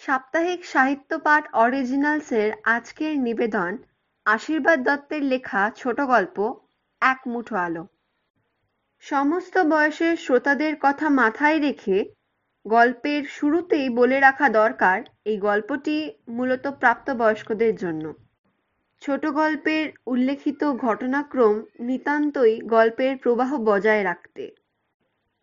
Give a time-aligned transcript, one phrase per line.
[0.00, 3.76] সাপ্তাহিক সাহিত্য পাঠ অরিজিনালসের আজকের নিবেদন
[4.24, 6.54] আশীর্বাদ দত্তের লেখা ছোট গল্প,
[7.00, 7.86] এক মুঠো আলো।
[9.00, 12.04] সমস্ত বয়সের শ্রোতাদের কথা মাথায় রেখে
[12.66, 18.14] গল্পের শুরুতেই বলে রাখা দরকার এই গল্পটি মূলত প্রাপ্তবয়স্কদের জন্য।
[19.00, 24.44] ছোট গল্পের উল্লেখিত ঘটনাক্রম নিতান্তই গল্পের প্রবাহ বজায় রাখতে।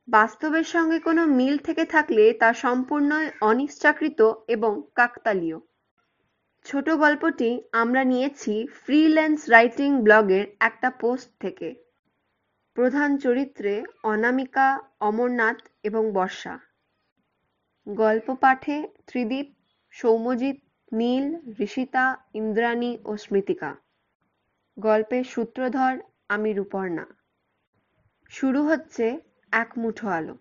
[0.08, 5.60] বাস্তবের সঙ্গে কোনো মিল থেকে থাকলে তা সম্পূর্ণই অনিচ্ছাকৃত এবং কাকতালীয়।
[6.66, 11.76] ছোট গল্পটি আমরা নিয়েছি ফ্রিল্যান্স রাইটিং ব্লগের একটা পোস্ট থেকে।
[12.74, 16.60] প্রধান চরিত্রে অনামিকা, অমরনাথ এবং বর্ষা।
[17.90, 19.48] গল্প পাঠে ত্রিদীপ
[19.92, 20.56] সৌম্যজিৎ
[20.94, 23.76] নীল, ঋষিতা, ইন্দ্রাণী ও স্মৃতিকা।
[24.80, 25.98] গল্পের সূত্রধর
[26.30, 27.06] আমি রূপর্ণা।
[28.30, 30.36] শুরু হচ্ছে এক মুঠো আলো।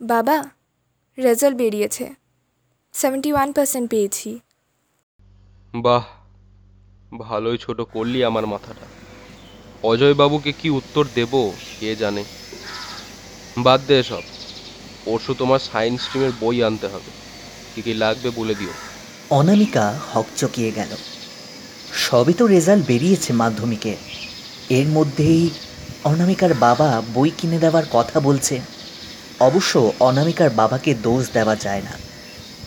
[0.00, 0.50] বাবা
[1.18, 2.14] রেজাল্ট বেরিয়েছে।
[2.92, 4.40] সেভেন্টি ওয়ান পার্সেন্ট পেয়েছি।
[5.74, 6.04] বাহ
[7.18, 8.86] ভালোই ছোট করলি আমার মাথাটা।
[9.82, 12.24] অজয়বাবুকে কি উত্তর দেব কে জানে।
[13.58, 14.22] বাদ দে সব
[15.04, 17.10] পরশু তোমার সায়েন্স স্ট্রিমের বই আনতে হবে।
[17.74, 18.70] কী কী লাগবে বলে দিও।
[19.30, 20.88] অনামিকা হকচকিয়ে গেল।
[21.92, 23.96] সবই তো রেজাল্ট বেরিয়েছে মাধ্যমিকে।
[24.70, 25.50] এর মধ্যেই
[26.04, 28.60] অনামিকার বাবা বই কিনে দেওয়ার কথা বলছে।
[29.40, 31.90] অবশ্য অনামিকার বাবাকে দোষ দেওয়া যায় না।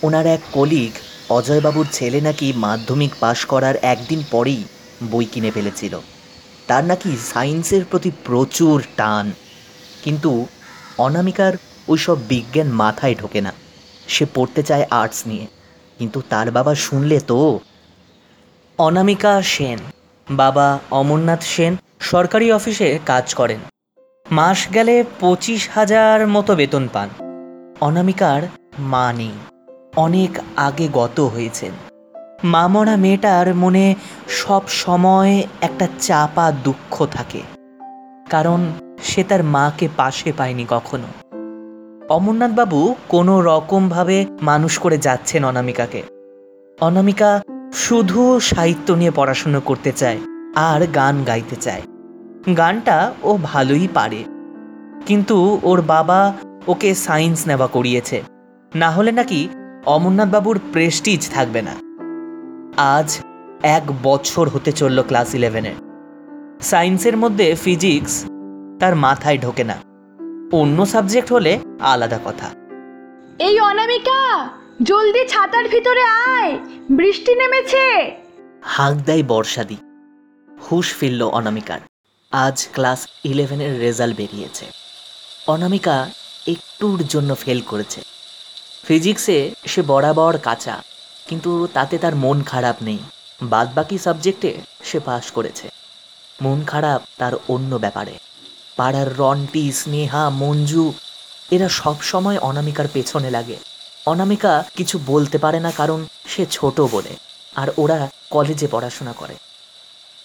[0.02, 0.90] ওনার এক কলিগ,
[1.32, 4.64] অজয়বাবুর ছেলে নাকি মাধ্যমিক পাশ করার একদিন পরেই
[5.10, 6.00] বই কিনে ফেলেছিল।
[6.66, 9.32] তার নাকি সায়েন্সের প্রতি প্রচুর টান।
[10.02, 10.46] কিন্তু
[10.98, 11.52] অনামিকার
[11.88, 13.52] ওইসব বিজ্ঞান মাথায় ঢোকে না।
[14.08, 15.46] সে পড়তে চায় আর্টস নিয়ে।
[15.98, 17.60] কিন্তু তার বাবা শুনলে তো?
[18.78, 19.78] অনামিকা সেন,
[20.30, 23.60] বাবা অমরনাথ সেন সরকারি অফিসে কাজ করেন।
[24.30, 27.08] মাস গেলে পঁচিশ হাজার মতো বেতন পান।
[27.80, 28.42] অনামিকার
[28.78, 29.32] মা নেই।
[29.96, 31.72] অনেক আগে গত হয়েছেন।
[32.44, 33.94] মামরা মেয়েটার মনে
[34.28, 37.40] সব সময় একটা চাপা দুঃখ থাকে।
[38.30, 38.72] কারণ
[39.02, 41.25] সে তার মাকে পাশে পায়নি কখনো।
[42.08, 46.02] অমরনাথবাবু কোনো রকমভাবে মানুষ করে যাচ্ছেন অনামিকাকে।
[46.80, 50.18] অনামিকা শুধু সাহিত্য নিয়ে পড়াশুনো করতে চায়
[50.54, 51.82] আর গান গাইতে চায়।
[52.56, 54.24] গানটা ও ভালোই পারে।
[55.06, 56.32] কিন্তু ওর বাবা
[56.66, 58.22] ওকে সায়েন্স নেওয়া করিয়েছে।
[58.74, 59.48] না হলে নাকি
[59.86, 61.74] অমরনাথবাবুর প্রেস্টিজ থাকবে না।
[62.76, 63.18] আজ
[63.62, 65.74] এক বছর হতে চলল ক্লাস ইলেভেনের।
[66.60, 68.24] সায়েন্সের মধ্যে ফিজিক্স
[68.80, 69.95] তার মাথায় ঢোকে না।
[70.52, 72.50] অন্য সাবজেক্ট হলে আলাদা কথা।
[73.38, 74.48] এই অনামিকা
[74.82, 76.58] জলদি ছাতার ভিতরে আয়
[76.90, 78.16] বৃষ্টি নেমেছে।
[78.62, 79.76] হাঁক দেয় বর্ষাদি।
[80.70, 81.80] হুশ ফিরল অনামিকার।
[82.30, 84.66] আজ ক্লাস ইলেভেনের রেজাল্ট বেরিয়েছে।
[85.46, 86.10] অনামিকা
[86.46, 88.00] একটুর জন্য ফেল করেছে।
[88.84, 90.82] ফিজিক্সে সে বরাবর কাঁচা
[91.26, 92.98] কিন্তু তাতে তার মন খারাপ নেই।
[93.42, 95.68] বাদবাকি সাবজেক্টে সে পাশ করেছে।
[96.42, 98.25] মন খারাপ তার অন্য ব্যাপারে।
[98.76, 100.92] পাড়ার রন্টি স্নেহা মঞ্জু
[101.50, 103.56] এরা সব সময় অনামিকার পেছনে লাগে।
[104.06, 107.12] অনামিকা কিছু বলতে পারে না কারণ সে ছোট বলে
[107.56, 109.34] আর ওরা কলেজে পড়াশোনা করে।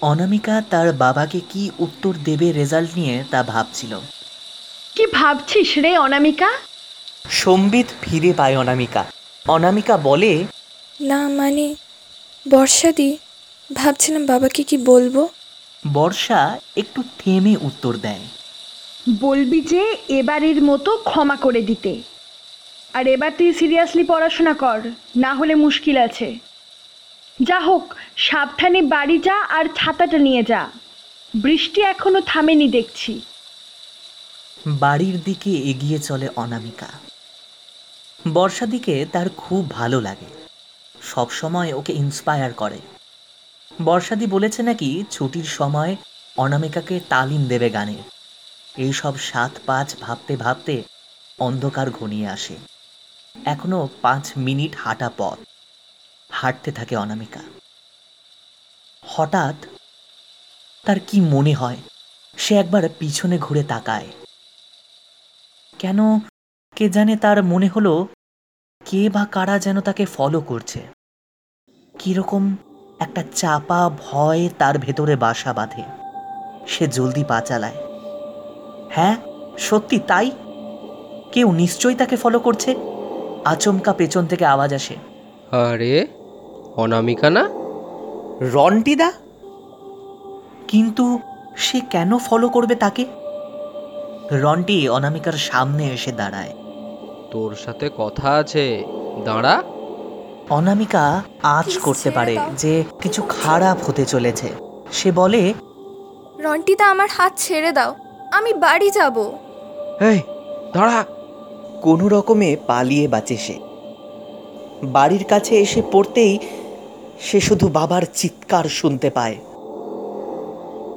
[0.01, 3.99] অনামিকা তার বাবাকে কি উত্তর দেবে রেজাল্ট নিয়ে তা ভাবছিল।
[4.95, 6.49] কি ভাবছিস রে অনামিকা?
[7.29, 9.05] সম্বিত ফিরে পায় অনামিকা।
[9.47, 10.45] অনামিকা বলে
[11.01, 11.75] না মানে
[12.49, 13.17] বর্ষাদি
[13.75, 15.27] ভাবছিলাম বাবাকে কি বলব?
[15.93, 18.25] বর্ষা একটু থেমে উত্তর দেয়।
[19.09, 22.01] বলবি যে এবারের মতো ক্ষমা করে দিতে।
[22.93, 24.81] আর এবার তুই সিরিয়াসলি পড়াশোনা কর,
[25.17, 26.39] না হলে মুশকিল আছে।
[27.43, 30.69] যা হোক, সাবধানে বাড়ি যা আর ছাতাটা নিয়ে যা।
[31.35, 33.21] বৃষ্টি এখনও থামেনি দেখছি।
[34.67, 36.87] বাড়ির দিকে এগিয়ে চলে অনামিকা।
[38.33, 40.25] বর্ষাদিকে তার খুব ভালো লাগে।
[41.01, 42.77] সব সময় ওকে ইন্সপায়ার করে।
[43.83, 45.95] বর্ষাদি বলেছে নাকি ছুটির সময়
[46.37, 48.20] অনামিকাকে তালিম দেবে গানের।
[48.77, 50.83] এইসব সাত পাঁচ ভাবতে ভাবতে
[51.39, 52.57] অন্ধকার ঘনিয়ে আসে।
[53.45, 55.39] এখনও পাঁচ মিনিট হাঁটা পথ।
[56.29, 57.39] হাঁটতে থাকে অনামিকা।
[59.07, 59.55] হঠাৎ
[60.83, 61.77] তার কি মনে হয়?
[62.37, 64.07] সে একবার পিছনে ঘুরে তাকায়।
[65.79, 66.19] কেন
[66.75, 68.07] কে জানে তার মনে হলো,
[68.85, 70.87] কে বা কারা যেন তাকে ফলো করছে।
[71.99, 72.55] কীরকম
[72.99, 75.83] একটা চাপা ভয় তার ভেতরে বাসা বাঁধে।
[76.67, 77.90] সে জলদি পা চালায়।
[78.91, 79.15] হ্যাঁ
[79.57, 80.31] সত্যি তাই?
[81.31, 82.75] কেউ নিশ্চয়ই তাকে ফলো করছে?
[83.45, 84.95] আচমকা পেছন থেকে আওয়াজ আসে।
[85.51, 86.07] আরে
[86.75, 87.49] অনামিকা না?
[88.41, 89.11] রন্টিদা?
[90.67, 91.19] কিন্তু
[91.57, 93.05] সে কেন ফলো করবে তাকে?
[94.31, 96.53] রন্টি অনামিকার সামনে এসে দাঁড়ায়।
[97.31, 98.83] তোর সাথে কথা আছে
[99.25, 99.63] দাঁড়া।
[100.49, 104.49] অনামিকা আজ করতে পারে যে কিছু খারাপ হতে চলেছে।
[104.91, 105.53] সে বলে
[106.39, 107.95] রন্টিদা আমার হাত ছেড়ে দাও।
[108.31, 109.17] আমি বাড়ি যাব।
[110.01, 110.19] এই
[110.73, 111.05] দাঁড়া।
[111.81, 113.59] কোনো রকমে পালিয়ে বাঁচে সে।
[114.83, 116.39] বাড়ির কাছে এসে পড়তেই
[117.19, 119.35] সে শুধু বাবার চিৎকার শুনতে পায়।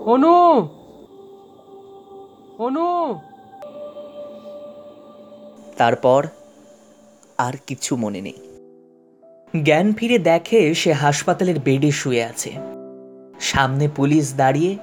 [0.04, 0.68] অনু!
[2.58, 3.14] অনু!
[5.76, 6.26] তারপর
[7.38, 8.34] আর কিছু মনে নেই।
[9.62, 12.50] জ্ঞান ফিরে দেখে সে হাসপাতালের বেডে শুয়ে আছে।
[13.40, 14.76] সামনে পুলিশ দাঁড়িয়ে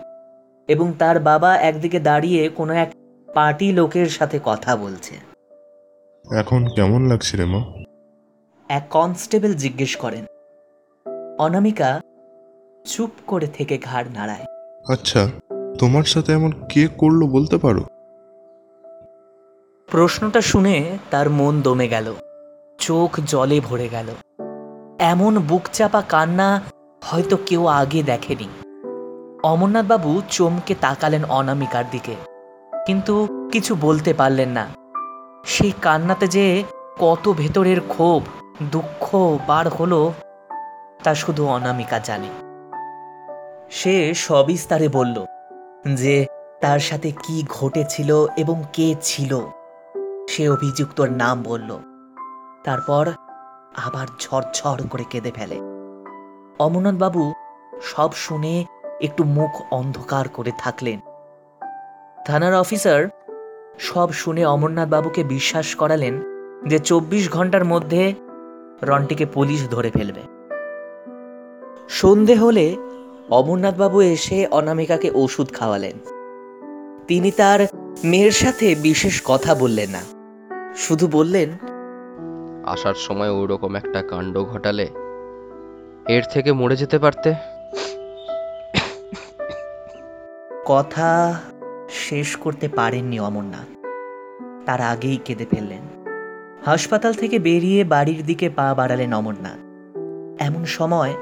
[0.72, 2.90] এবং তার বাবা একদিকে দাঁড়িয়ে কোনো এক
[3.34, 5.14] পার্টি লোকের সাথে কথা বলছে।
[6.38, 7.62] এখন কেমন লাগছে রে মা?
[8.70, 10.26] এক কনস্টেবল জিজ্ঞেস করেন।
[11.40, 11.90] অনামিকা
[12.86, 14.46] চুপ করে থেকে ঘাড় নাড়ায়।
[14.88, 15.22] আচ্ছা
[15.80, 17.84] তোমার সাথে এমন কে করল বলতে পারো?
[19.88, 20.76] প্রশ্নটা শুনে
[21.12, 22.08] তার মন দমে গেল।
[22.80, 24.08] চোখ জলে ভরে গেল।
[25.00, 26.50] এমন বুকচাপা কান্না
[27.04, 28.48] হয়তো কেউ আগে দেখেনি।
[29.44, 32.16] অমরনাথবাবু চমকে তাকালেন অনামিকার দিকে।
[32.86, 34.68] কিন্তু কিছু বলতে পারলেন না।
[35.46, 36.64] সেই কান্নাতে যে
[37.00, 38.24] কত ভেতরের ক্ষোভ,
[38.64, 40.14] দুঃখ বার হলো,
[41.04, 42.28] তা শুধু অনামিকা জানে।
[43.72, 45.26] সে সবিস্তারে বলল,
[45.94, 46.26] যে
[46.62, 49.40] তার সাথে কি ঘটেছিল এবং কে ছিল?
[50.30, 51.78] সে অভিযুক্তর নাম বলল।
[52.64, 53.10] তারপর
[53.86, 55.60] আবার ঝরঝর করে কেঁদে ফেলে।
[56.60, 57.34] অমরনাথবাবু
[57.82, 58.66] সব শুনে
[59.02, 61.00] একটু মুখ অন্ধকার করে থাকলেন।
[62.26, 63.02] থানার অফিসার
[63.80, 66.16] সব শুনে অমরনাথবাবুকে বিশ্বাস করালেন
[66.68, 68.14] যে চব্বিশ ঘণ্টার মধ্যে
[68.84, 70.24] রন্টিকে পুলিশ ধরে ফেলবে।
[71.90, 72.66] সন্ধে হলে
[73.30, 75.98] অমরনাথবাবু এসে অনামিকাকে ওষুধ খাওয়ালেন।
[77.08, 77.60] তিনি তার
[78.04, 80.04] মেয়ের সাথে বিশেষ কথা বললেন না,
[80.76, 81.50] শুধু বললেন,
[82.66, 84.88] আসার সময় ওইরকম একটা কাণ্ড ঘটালে
[86.08, 87.30] এর থেকে মরে যেতে পারতে?
[90.74, 91.40] কথা
[91.90, 93.86] শেষ করতে পারেননি অমরনাথ।
[94.66, 96.06] তার আগেই কেঁদে ফেললেন।
[96.66, 99.60] হাসপাতাল থেকে বেরিয়ে বাড়ির দিকে পা বাড়ালেন অমরনাথ।
[100.42, 101.14] এমন সময়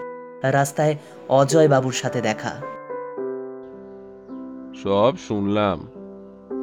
[0.43, 0.95] রাস্তায়
[1.29, 2.49] অজয় বাবুর সাথে দেখা।
[4.83, 5.87] সব শুনলাম।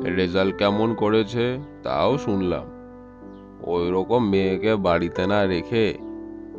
[0.05, 2.65] রেজাল্ট কেমন করেছে তাও শুনলাম।
[3.63, 5.91] ওই রকম মেয়েকে বাড়িতে না রেখে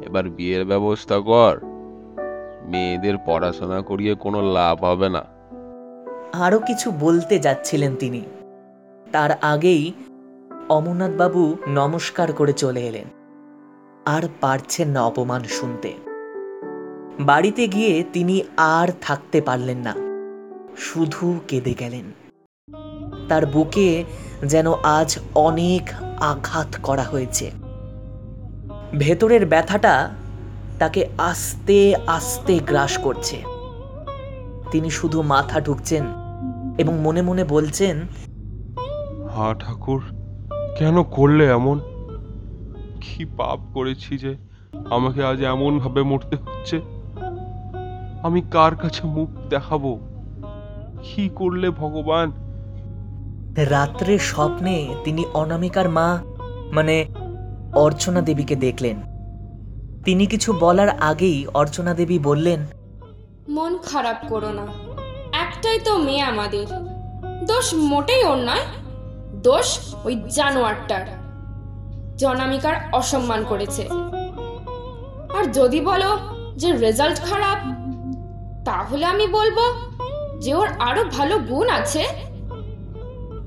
[0.01, 1.59] এবার বিয়ের ব্যবস্থা কর।
[2.67, 5.36] মেয়েদের পড়াশোনা করিয়ে কোনো লাভ হবে না।
[6.33, 8.21] আরও কিছু বলতে যাচ্ছিলেন তিনি।
[9.11, 9.93] তার আগেই
[10.69, 13.05] অমরনাথবাবু নমস্কার করে চলে এলেন।
[14.05, 15.93] আর পারছেন না অপমান শুনতে।
[17.19, 19.95] বাড়িতে গিয়ে তিনি আর থাকতে পারলেন না।
[20.77, 22.03] শুধু কেঁদে গেলেন।
[23.29, 24.03] তার বুকে
[24.45, 27.51] যেন আজ অনেক আঘাত করা হয়েছে।
[28.99, 30.09] ভেতরের ব্যথাটা
[30.79, 33.43] তাকে আস্তে আস্তে গ্রাস করছে।
[34.71, 36.05] তিনি শুধু মাথা ঢুকছেন
[36.77, 38.01] এবং মনে মনে বলছেন
[39.29, 40.01] হা ঠাকুর
[40.79, 41.79] কেন করলে এমন?
[43.01, 44.37] কি পাপ করেছি যে
[44.89, 46.81] আমাকে আজ এমন ভাবে মরতে হচ্ছে?
[48.23, 49.99] আমি কার কাছে মুখ দেখাবো?
[51.03, 52.31] কি করলে ভগবান?
[53.57, 56.21] রাত্রে স্বপ্নে তিনি অনামিকার মা
[56.71, 57.05] মানে
[57.75, 59.01] অর্চনা দেবীকে দেখলেন।
[60.05, 62.65] তিনি কিছু বলার আগেই অর্চনা দেবী বললেন
[63.49, 64.86] মন খারাপ করো না।
[65.57, 66.65] একটাই তো মেয়ে আমাদের।
[67.47, 68.65] দোষ মোটেই ওর নয়,
[69.33, 71.05] দোষ ওই জানোয়ারটার।
[72.17, 73.89] জনামিকার অসম্মান করেছে।
[75.37, 76.17] আর যদি বলো
[76.55, 77.57] যে রেজাল্ট খারাপ,
[78.65, 79.57] তাহলে আমি বলব
[80.39, 82.03] যে ওর আরও ভালো গুণ আছে।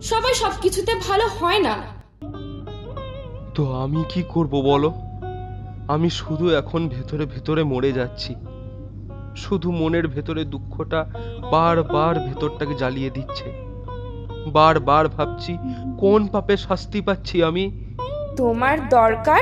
[0.03, 1.75] সবাই সবকিছুতে ভালো হয় না।
[3.55, 4.93] তো আমি কি করব বলো?
[5.89, 8.35] আমি শুধু এখন ভেতরে ভেতরে মরে যাচ্ছি।
[9.37, 11.07] শুধু মনের ভেতরে দুঃখটা
[11.51, 13.53] বারবার ভেতরটাকে জ্বালিয়ে দিচ্ছে।
[14.47, 15.59] বারবার ভাবছি
[15.99, 17.95] কোন পাপে শাস্তি পাচ্ছি আমি?
[18.37, 19.41] তোমার দরকার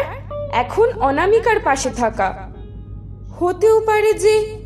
[0.52, 2.52] এখন অনামিকার পাশে থাকা।
[3.40, 4.57] হতেও পারে যে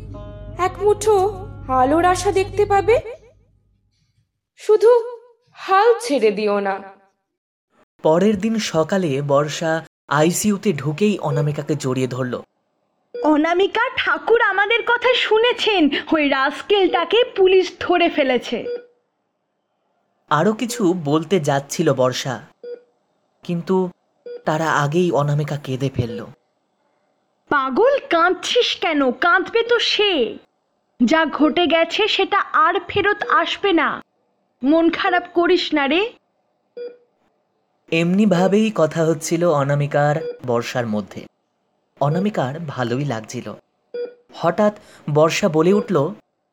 [0.57, 2.99] এক মুঠো আলোর আশা দেখতে পাবে।
[4.57, 4.87] শুধু
[5.51, 6.81] হাল ছেড়ে দিও না।
[8.03, 12.41] পরের দিন সকালে বর্ষা আইসিইউতে ঢুকেই অনামিকাকে জড়িয়ে ধরল।
[13.23, 18.65] অনামিকা ঠাকুর আমাদের কথা শুনেছেন ওই রাস্কেলটাকে পুলিশ ধরে ফেলেছে।
[20.29, 22.47] আরও কিছু বলতে যাচ্ছিল বর্ষা
[23.43, 23.89] কিন্তু
[24.45, 26.25] তারা আগেই অনামিকা কেঁদে ফেলল।
[27.49, 29.11] পাগল কাঁদছিস কেন?
[29.11, 30.37] কাঁদবে তো সে।
[31.05, 34.01] যা ঘটে গেছে সেটা আর ফেরত আসবে না।
[34.63, 36.11] মন খারাপ করিস না রে।
[37.91, 40.15] এমনিভাবেই কথা হচ্ছিল অনামিকার
[40.47, 41.32] বর্ষার মধ্যে।
[42.03, 43.47] অনামিকার ভালোই লাগছিল।
[44.33, 44.73] হঠাৎ
[45.13, 45.97] বর্ষা বলে উঠল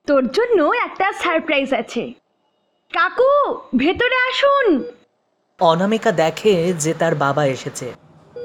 [0.09, 2.03] তোর জন্য একটা সারপ্রাইজ আছে।
[2.93, 3.31] কাকু
[3.77, 4.67] ভেতরে আসুন!
[5.61, 7.93] অনামিকা দেখে যে তার বাবা এসেছে।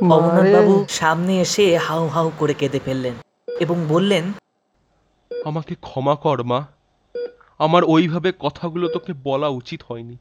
[0.09, 3.15] অমরনাথবাবু সামনে এসে হাউ হাউ করে কেঁদে ফেললেন
[3.59, 4.25] এবং বললেন
[5.31, 6.59] আমাকে ক্ষমা কর মা।
[7.59, 10.17] আমার ওইভাবে কথাগুলো তোকে বলা উচিত হয়নি।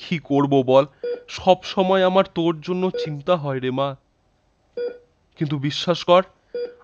[0.00, 0.84] কি করব বল?
[1.28, 3.88] সব সময় আমার তোর জন্য চিন্তা হয় রে মা।
[5.40, 6.22] কিন্তু বিশ্বাস কর,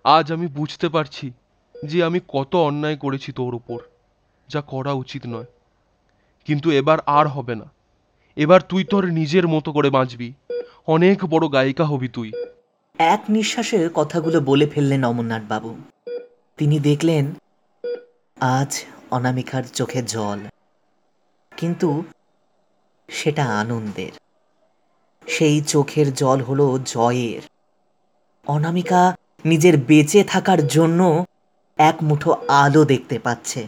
[0.05, 1.33] আজ আমি বুঝতে পারছি
[1.85, 3.79] যে আমি কত অন্যায় করেছি তোর উপর।
[4.49, 5.45] যা করা উচিত নয়।
[6.45, 7.65] কিন্তু এবার আর হবে না।
[8.37, 10.33] এবার তুই তোর নিজের মতো করে বাঁচবি।
[10.87, 12.33] অনেক বড় গায়িকা হবি তুই।
[12.99, 15.77] এক নিঃশ্বাসে কথাগুলো বলে ফেললেন অমরনাথ বাবু।
[16.57, 17.35] তিনি দেখলেন,
[18.41, 20.41] আজ অনামিকার চোখে জল।
[21.57, 22.05] কিন্তু
[23.09, 24.11] সেটা আনন্দের।
[25.29, 27.56] সেই চোখের জল হলো জয়ের।
[28.47, 31.25] অনামিকা নিজের বেঁচে থাকার জন্য
[31.79, 33.61] এক মুঠো আলো দেখতে পাচ্ছে।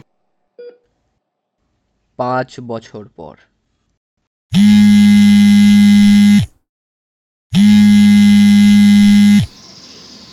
[2.17, 3.35] পাঁচ বছর পর।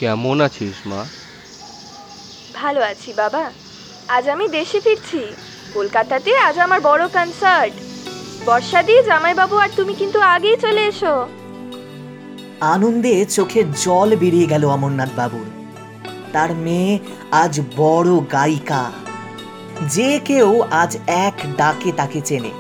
[0.00, 1.00] কেমন আছিস মা?
[2.54, 3.50] ভালো আছি বাবা।
[4.08, 5.22] আজ আমি দেশে ফিরছি।
[5.74, 7.74] কলকাতাতে আজ আমার বড় কনসার্ট
[8.46, 11.14] বর্ষা দিয়ে জামাইবাবু আর তুমি কিন্তু আগেই চলে এসো।
[12.60, 15.46] আনন্দে চোখে জল বেরিয়ে গেল অমরনাথ বাবুর।
[16.32, 16.98] তার মেয়ে
[17.30, 18.90] আজ বড় গায়িকা।
[19.88, 22.50] যে কেউ আজ এক ডাকে তাকে চেনে।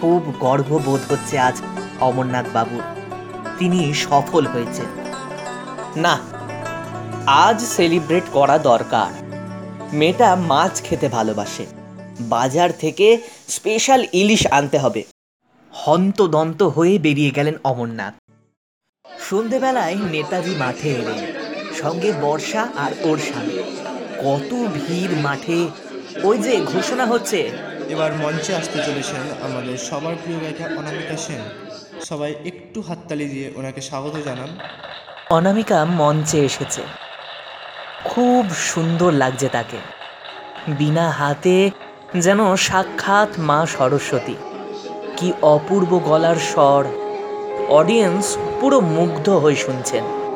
[0.00, 1.62] খুব গর্ববোধ হচ্ছে আজ
[2.00, 2.82] অমরনাথ বাবুর।
[3.58, 4.84] তিনি সফল হয়েছেন।
[5.96, 6.18] না,
[7.26, 9.24] আজ সেলিব্রেট করা দরকার।
[9.92, 11.66] মেয়েটা মাছ খেতে ভালোবাসে।
[12.20, 13.18] বাজার থেকে
[13.48, 15.02] স্পেশাল ইলিশ আনতে হবে।
[15.72, 18.27] হন্তদন্ত হয়ে বেরিয়ে গেলেন অমরনাথ।
[19.16, 21.32] সন্ধেবেলায় নেতাজি মাঠে এলেন।
[21.82, 23.58] সঙ্গে বর্ষা আর ওর স্বামী
[24.18, 25.68] কত ভিড় মাঠে।
[26.22, 27.50] ওই যে ঘোষণা হচ্ছে।
[27.88, 31.40] এবার মঞ্চে আসতে চলেছেন আমাদের সবার প্রিয় গায়িকা অনামিকা সেন।
[32.00, 34.58] সবাই একটু হাততালি দিয়ে ওনাকে স্বাগত জানান।
[35.30, 36.82] অনামিকা মঞ্চে এসেছে।
[38.04, 39.76] খুব সুন্দর লাগছে তাকে।
[40.68, 41.70] বিনা হাতে
[42.16, 44.34] যেন সাক্ষাৎ মা সরস্বতী।
[45.16, 46.84] কি অপূর্ব গলার স্বর।
[47.70, 48.24] অডিয়েন্স
[48.60, 50.27] পুরো মুগ্ধ হয়ে শুনছেন।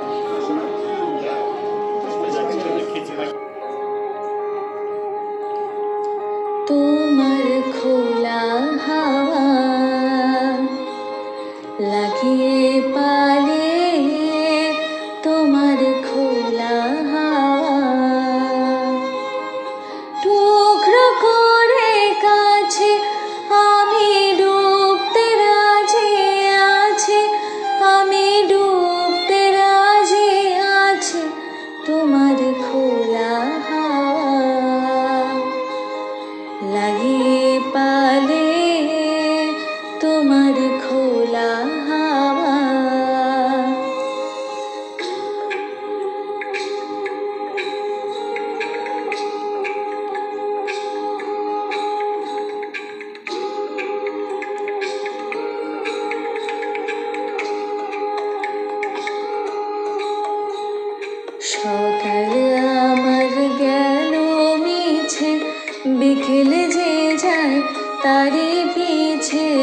[61.63, 62.45] সকালে
[62.83, 64.13] আমার গেল
[64.65, 65.33] মিছে
[65.99, 66.93] বিকেলে যে
[67.25, 67.57] যায়
[68.03, 69.62] তারে পিছে।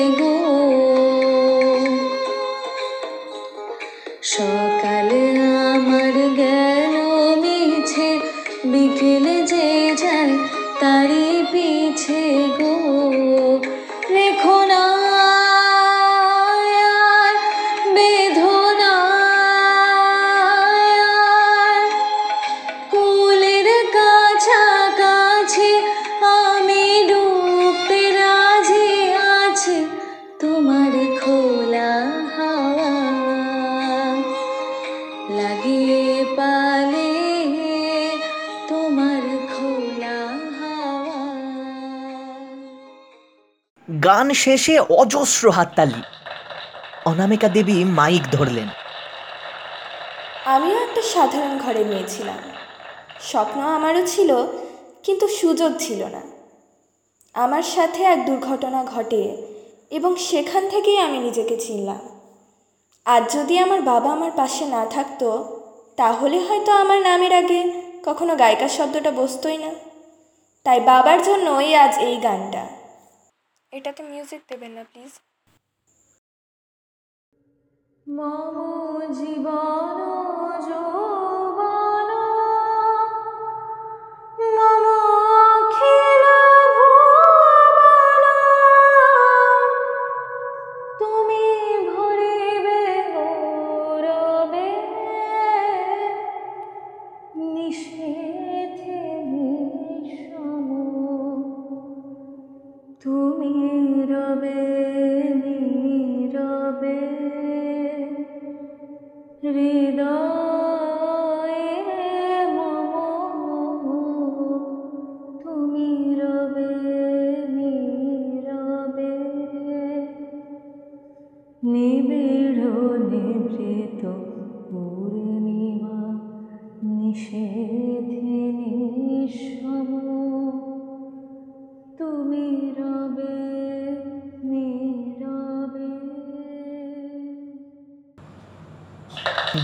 [44.10, 46.02] গান শেষে অজস্র হাততালি।
[47.06, 48.68] অনামিকা দেবী মাইক ধরলেন।
[50.46, 52.38] আমিও একটা সাধারণ ঘরে মেয়ে ছিলাম।
[53.22, 54.46] স্বপ্ন আমারও ছিল,
[55.04, 56.22] কিন্তু সুযোগ ছিল না।
[57.34, 59.38] আমার সাথে এক দুর্ঘটনা ঘটে
[59.90, 62.00] এবং সেখান থেকেই আমি নিজেকে চিনলাম।
[63.06, 65.60] আজ যদি আমার বাবা আমার পাশে না থাকতো,
[65.98, 69.72] তাহলে হয়তো আমার নামের আগে কখনো গায়িকা শব্দটা বসতোই না।
[70.64, 72.79] তাই বাবার জন্য জন্যই আজ এই গানটা।
[73.74, 75.12] এটাতে মিউজিক দেবেন না প্লিজ
[78.08, 78.56] মম
[79.18, 79.98] জীবন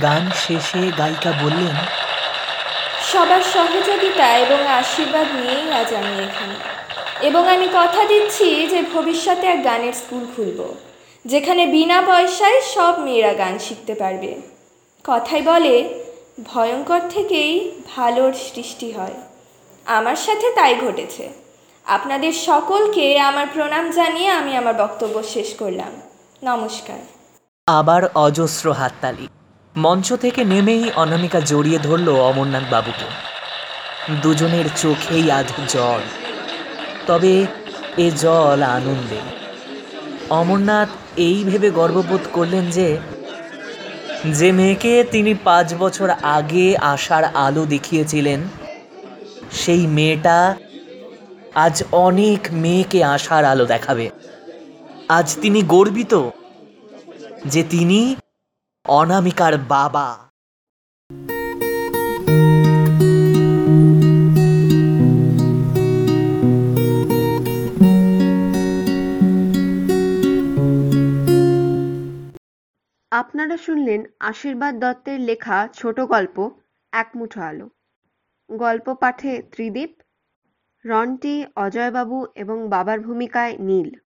[0.02, 1.76] গান শেষে গায়িকা বললেন
[3.14, 6.56] সবার সহযোগিতা এবং আশীর্বাদ নিয়েই আজ আমি এখানে।
[7.28, 10.76] এবং আমি কথা দিচ্ছি যে ভবিষ্যতে এক গানের স্কুল খুলব
[11.26, 14.42] যেখানে বিনা পয়সায় সব মেয়েরা গান শিখতে পারবে।
[15.04, 16.00] কথাই বলে
[16.44, 19.14] ভয়ঙ্কর থেকেই ভালোর সৃষ্টি হয়।
[19.86, 21.30] আমার সাথে তাই ঘটেছে।
[21.86, 26.02] আপনাদের সকলকে আমার প্রণাম জানিয়ে আমি আমার বক্তব্য শেষ করলাম।
[26.44, 27.00] নমস্কার।
[27.68, 29.28] আবার অজস্র হাততালি।
[29.76, 33.08] মঞ্চ থেকে নেমেই অনামিকা জড়িয়ে ধরল অমরনাথ বাবুকে।
[34.24, 36.02] দুজনের চোখেই আজ জল
[37.08, 37.34] তবে
[38.06, 39.22] এ জল আনন্দে।
[40.40, 40.90] অমরনাথ
[41.28, 42.88] এই ভেবে গর্ববোধ করলেন যে
[44.38, 48.40] যে মেয়েকে তিনি পাঁচ বছর আগে আসার আলো দেখিয়েছিলেন,
[49.62, 50.38] সেই মেয়েটা
[51.66, 54.06] আজ অনেক মেয়েকে আশার আলো দেখাবে।
[55.18, 56.14] আজ তিনি গর্বিত
[57.54, 58.00] যে তিনি
[58.88, 60.18] অনামিকার বাবা।
[73.12, 76.50] আপনারা শুনলেন আশীর্বাদ দত্তের লেখা ছোট গল্প,
[76.92, 77.70] এক মুঠো আলো।
[78.52, 79.90] গল্প পাঠে ত্রিদীপ,
[80.86, 84.00] রন্টি অজয়বাবু এবং বাবার ভূমিকায় নীল।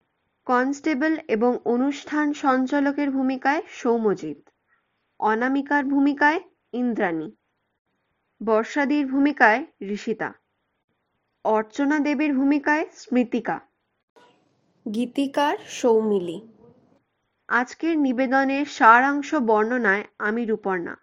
[0.45, 4.46] কনস্টেবল এবং অনুষ্ঠান সঞ্চালকের ভূমিকায় সৌম্যজিৎ
[5.20, 6.40] অনামিকার ভূমিকায়
[6.72, 7.37] ইন্দ্রাণী,
[8.46, 10.33] বর্ষাদির ভূমিকায় ঋষিতা,
[11.44, 13.61] অর্চনা দেবীর ভূমিকায় স্মৃতিকা।
[14.94, 16.48] গীতিকার সৌমিলি।
[17.48, 20.96] আজকের নিবেদনের সারাংশ বর্ণনায় আমি রূপর্ণা।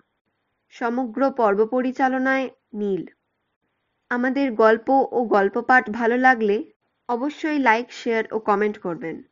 [0.70, 3.06] সমগ্র পর্ব পরিচালনায় নীল।
[4.10, 6.72] আমাদের গল্প ও গল্প পাঠ ভালো লাগলে
[7.10, 9.24] অবশ্যই লাইক, শেয়ার ও কমেন্ট করবেন।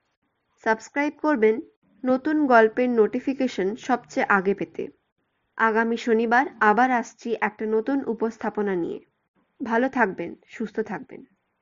[0.63, 1.61] সাবস্ক্রাইব করবেন
[2.03, 4.87] নতুন গল্পের নোটিফিকেশন সবচেয়ে আগে পেতে।
[5.57, 8.99] আগামী শনিবার আবার আসছি একটা নতুন উপস্থাপনা নিয়ে।
[9.63, 11.25] ভালো থাকবেন, সুস্থ থাকবেন।